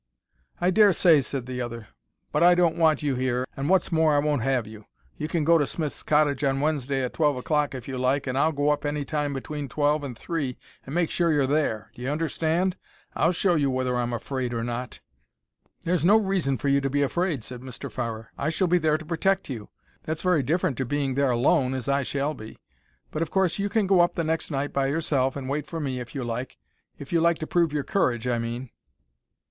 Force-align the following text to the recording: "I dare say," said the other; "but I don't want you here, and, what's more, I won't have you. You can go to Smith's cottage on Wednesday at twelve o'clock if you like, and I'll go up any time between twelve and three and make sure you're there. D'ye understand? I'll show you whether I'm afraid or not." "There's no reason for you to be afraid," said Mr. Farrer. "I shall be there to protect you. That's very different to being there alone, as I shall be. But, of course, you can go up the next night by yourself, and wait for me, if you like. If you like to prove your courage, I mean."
"I 0.59 0.71
dare 0.71 0.93
say," 0.93 1.21
said 1.21 1.45
the 1.45 1.61
other; 1.61 1.89
"but 2.31 2.41
I 2.41 2.55
don't 2.55 2.75
want 2.75 3.03
you 3.03 3.13
here, 3.13 3.45
and, 3.55 3.69
what's 3.69 3.91
more, 3.91 4.15
I 4.15 4.17
won't 4.17 4.41
have 4.41 4.65
you. 4.65 4.85
You 5.15 5.27
can 5.27 5.43
go 5.43 5.59
to 5.59 5.67
Smith's 5.67 6.01
cottage 6.01 6.43
on 6.43 6.59
Wednesday 6.59 7.03
at 7.03 7.13
twelve 7.13 7.35
o'clock 7.37 7.75
if 7.75 7.87
you 7.87 7.99
like, 7.99 8.25
and 8.25 8.35
I'll 8.35 8.51
go 8.51 8.71
up 8.71 8.83
any 8.83 9.05
time 9.05 9.31
between 9.31 9.69
twelve 9.69 10.03
and 10.03 10.17
three 10.17 10.57
and 10.87 10.95
make 10.95 11.11
sure 11.11 11.31
you're 11.31 11.45
there. 11.45 11.91
D'ye 11.93 12.09
understand? 12.11 12.77
I'll 13.15 13.31
show 13.31 13.53
you 13.53 13.69
whether 13.69 13.95
I'm 13.95 14.11
afraid 14.11 14.55
or 14.55 14.63
not." 14.63 15.01
"There's 15.85 16.03
no 16.03 16.17
reason 16.17 16.57
for 16.57 16.67
you 16.67 16.81
to 16.81 16.89
be 16.89 17.03
afraid," 17.03 17.43
said 17.43 17.61
Mr. 17.61 17.91
Farrer. 17.91 18.31
"I 18.39 18.49
shall 18.49 18.65
be 18.65 18.79
there 18.79 18.97
to 18.97 19.05
protect 19.05 19.51
you. 19.51 19.69
That's 20.05 20.23
very 20.23 20.41
different 20.41 20.79
to 20.79 20.83
being 20.87 21.13
there 21.13 21.29
alone, 21.29 21.75
as 21.75 21.87
I 21.87 22.01
shall 22.01 22.33
be. 22.33 22.57
But, 23.11 23.21
of 23.21 23.29
course, 23.29 23.59
you 23.59 23.69
can 23.69 23.85
go 23.85 23.99
up 23.99 24.15
the 24.15 24.23
next 24.23 24.49
night 24.49 24.73
by 24.73 24.87
yourself, 24.87 25.35
and 25.35 25.47
wait 25.47 25.67
for 25.67 25.79
me, 25.79 25.99
if 25.99 26.15
you 26.15 26.23
like. 26.23 26.57
If 26.97 27.13
you 27.13 27.21
like 27.21 27.37
to 27.37 27.45
prove 27.45 27.71
your 27.71 27.83
courage, 27.83 28.25
I 28.27 28.39
mean." 28.39 28.71